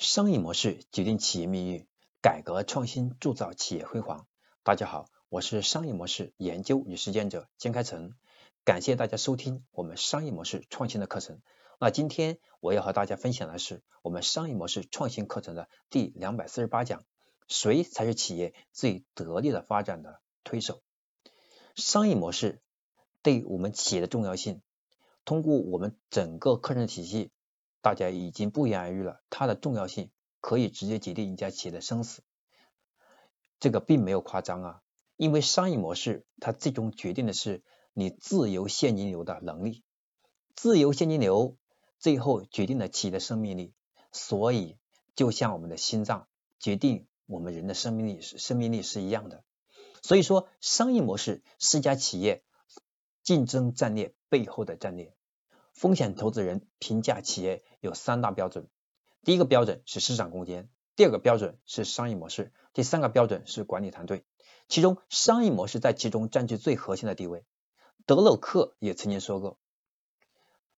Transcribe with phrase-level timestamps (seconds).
[0.00, 1.86] 商业模式决定企业命运，
[2.22, 4.26] 改革创新铸造企业辉煌。
[4.62, 8.14] 大家好，我是商业模式研究与实践者金开成，
[8.64, 11.42] 感谢大家收听我们商业模式创新的课程。
[11.78, 17.04] 那今天我要和大家分享的是我们商业模式创新课程的第两百四十八讲：
[17.46, 20.80] 谁才是企业最得力的发展的推手？
[21.76, 22.62] 商业模式
[23.20, 24.62] 对我们企业的重要性，
[25.26, 27.30] 通过我们整个课程体系。
[27.82, 32.22] 大家已经不言而喻了，它的重要性可以直接决定一家企业的生死，
[33.58, 34.82] 这个并没有夸张啊。
[35.16, 37.62] 因为商业模式它最终决定的是
[37.92, 39.84] 你自由现金流的能力，
[40.54, 41.56] 自由现金流
[41.98, 43.74] 最后决定了企业的生命力。
[44.12, 44.78] 所以
[45.14, 46.26] 就像我们的心脏
[46.58, 49.44] 决定我们人的生命力生命力是一样的。
[50.02, 52.42] 所以说，商业模式是一家企业
[53.22, 55.14] 竞争战略背后的战略。
[55.80, 58.68] 风险投资人评价企业有三大标准，
[59.24, 64.26] 第一个标准是市场空间，第二个标准是商业模式，第三个标准是管理团队。
[64.68, 67.46] 其中商业模式在其中占据最核心的地位。
[68.04, 69.58] 德鲁克也曾经说过，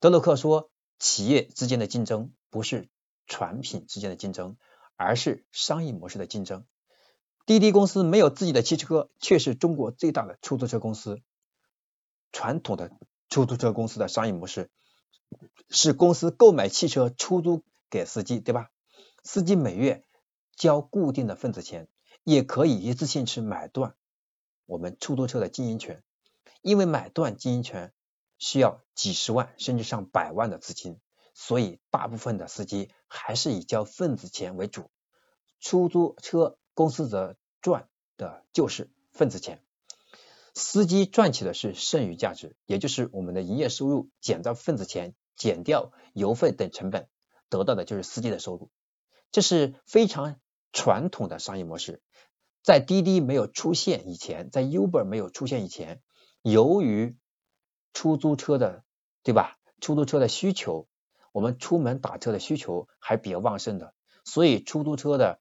[0.00, 2.90] 德鲁克说，企业之间的竞争不是
[3.26, 4.58] 产品之间的竞争，
[4.96, 6.66] 而是商业模式的竞争。
[7.46, 11.22] 滴滴公司没有自己的汽车，却是中国最大的出租车公司。
[12.32, 12.92] 传统的
[13.30, 14.70] 出租车公司的商业模式。
[15.68, 18.70] 是公司购买汽车出租给司机，对吧？
[19.22, 20.04] 司机每月
[20.56, 21.88] 交固定的份子钱，
[22.24, 23.94] 也可以一次性去买断
[24.66, 26.02] 我们出租车的经营权。
[26.62, 27.92] 因为买断经营权
[28.36, 31.00] 需要几十万甚至上百万的资金，
[31.32, 34.90] 所以大部分的司机还是以交份子钱为主。
[35.58, 39.62] 出租车公司则赚的就是份子钱，
[40.54, 45.14] 司机赚取的是剩余价值，也就是我们的营业收入减到份子钱。
[45.36, 47.08] 减掉油费等成本，
[47.48, 48.70] 得到的就是司机的收入，
[49.32, 50.38] 这是非常
[50.70, 52.02] 传统的商业模式。
[52.62, 56.02] 在滴滴没有出现以前，在 Uber 没有出现以前，
[56.42, 57.16] 由于
[57.94, 58.84] 出租车的
[59.22, 59.56] 对吧？
[59.80, 60.86] 出租车的需求，
[61.32, 63.94] 我们出门打车的需求还比较旺盛的，
[64.26, 65.40] 所以出租车的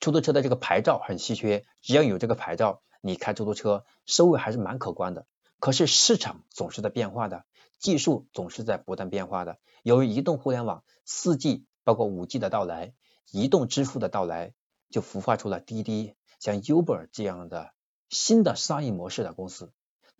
[0.00, 1.64] 出租车的这个牌照很稀缺。
[1.82, 5.26] 只要有这个牌照，你开出租车收入还是蛮可观的。
[5.58, 7.44] 可是市场总是在变化的。
[7.78, 9.58] 技术总是在不断变化的。
[9.84, 12.92] 由于移动互联网、四 G 包括五 G 的到来，
[13.30, 14.52] 移动支付的到来，
[14.90, 17.70] 就孵化出了滴滴、像 Uber 这样的
[18.08, 19.72] 新的商业模式的公司。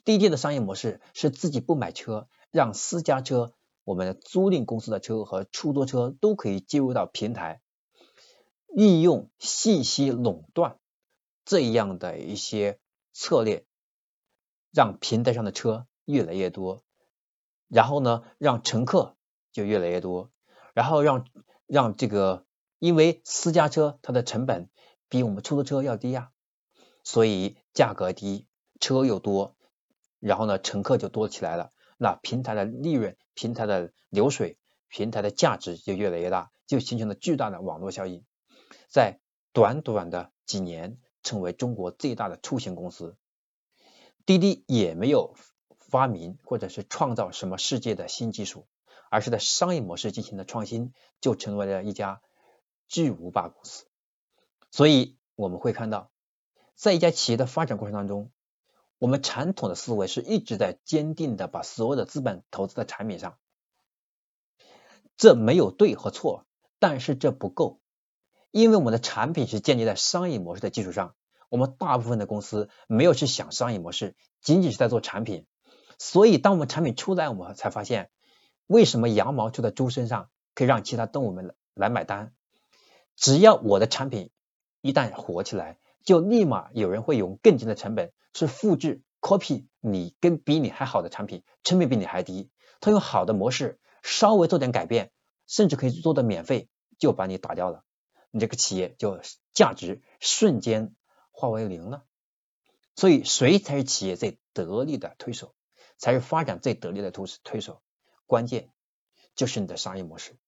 [0.05, 3.53] 滴滴的商业模式是自己不买车，让私家车、
[3.83, 7.61] 我们的租赁公司的车和出租车都可以接入到平台，
[8.69, 10.79] 利用信息垄断
[11.49, 12.79] 这样的一些
[13.15, 13.65] 策略，
[14.71, 16.83] 让平台上的车越来越多。
[17.69, 19.17] 然后呢，让乘客
[19.51, 20.31] 就越来越多，
[20.75, 21.27] 然后让
[21.67, 22.45] 让这个，
[22.79, 24.69] 因为私家车它的成本
[25.09, 26.33] 比我们出租车要低呀，
[27.03, 28.47] 所以价格低，
[28.79, 29.57] 车又多，
[30.21, 38.23] 然后呢，乘客就多起来了，那平台的利润、平台的流水、平台的价值就越来越大，就形成了巨大的网络效应，
[38.91, 39.19] 在
[39.55, 43.17] 短短的几年，成为中国最大的出行公司。
[44.27, 45.35] 滴滴也没有。
[45.91, 48.67] 发明或者是创造什么世界的新技术，
[49.11, 52.21] 而是在商业模式进行了创新，就成为了一家
[52.89, 53.87] 巨无霸公司。
[54.71, 56.11] 所以我们会看到，
[56.75, 58.31] 在一家企业的发展过程当中，
[58.99, 63.39] 我们传统的思维是一直在坚定的把所有的资本投资在产品上，
[65.17, 66.45] 这没有对和错，
[66.79, 67.81] 但是这不够，
[68.51, 71.15] 因为我们的产品是建立在商业模式的基础上，
[71.49, 75.47] 我们大部分的公司没有去想商业模式，仅仅是在做产品。
[75.99, 78.11] 所以，当我们产品出来，我们才发现，
[78.67, 82.33] 为什么羊毛出在猪身上可以让其他动物们来买单？
[83.17, 84.31] 只要我的产品
[84.81, 92.49] 一旦火起来，就立马有人会用更低的成本去复制 copy 你跟比你还好的产品，成本比你还低。
[92.81, 95.11] 他用好的模式，稍微做点改变，
[95.49, 96.69] 甚至可以做的免费，
[96.99, 97.83] 就把你打掉了。
[98.31, 99.21] 你这个企业就
[99.53, 100.95] 价值瞬间
[101.31, 102.05] 化为零了。
[102.97, 105.55] 所以，谁才是企业最得力的推手？
[106.01, 107.83] 才是发展最得力的推推手，
[108.27, 108.71] 关键
[109.35, 110.39] 就是你的商业模式，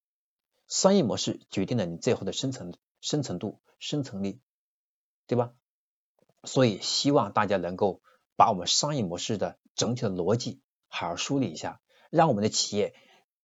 [0.68, 4.40] 商业模式决定了你最后的生存生存度、生存力，
[5.26, 5.52] 对吧？
[6.44, 8.00] 所以希望大家能够
[8.36, 11.80] 把我们商业模式的整体的逻辑好好梳理一下，
[12.10, 12.94] 让我们的企业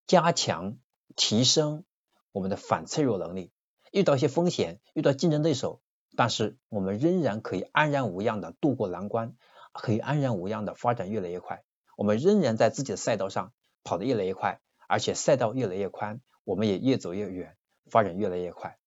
[0.07, 0.79] 加强
[1.17, 1.85] 提升
[2.31, 3.51] 我们的反脆弱能力，
[3.97, 5.81] 遇到一些风险、遇到竞争对手，
[6.17, 9.35] 但是我们仍然可以安然无恙的渡过难关，
[9.73, 11.65] 可以安然无恙的发展越来越快。
[11.97, 13.55] 我们仍然在自己的赛道上
[13.85, 17.57] 跑得越来越快，而且赛道越来越宽，我们也越走越远。
[17.89, 18.81] 发展越来越快。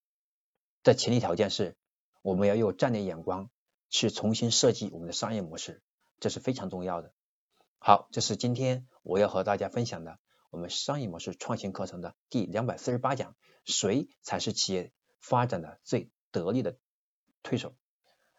[0.83, 1.77] 这前提条件是，
[2.21, 3.49] 我们要用战略眼光，
[3.89, 5.81] 去重新设计我们的商业模式，
[6.19, 7.13] 这是非常重要的。
[7.79, 10.19] 好，这是今天我要和大家分享的
[10.49, 16.77] 我们商业模式创新课程的第两百四十八讲：谁才是企业发展的最得力的
[17.43, 17.75] 推手？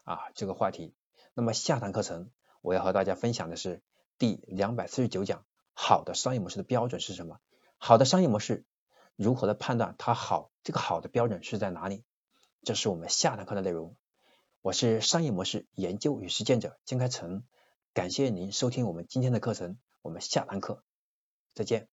[0.05, 0.95] 啊，这个话题。
[1.35, 2.31] 那么下堂课程
[2.61, 3.83] 我要和大家分享的是
[4.19, 7.39] 第两百四十九讲：好的商业模式的标准是什么？
[7.79, 8.65] 好的商业模式
[9.17, 10.51] 如何的判断它好？
[10.63, 12.05] 这个好的标准是在哪里？
[12.63, 13.97] 这是我们下堂课的内容。
[14.61, 17.45] 我是商业模式研究与实践者金开成，
[17.95, 19.79] 感谢您收听我们今天的课程。
[20.03, 20.85] 我们下堂课
[21.55, 21.89] 再见。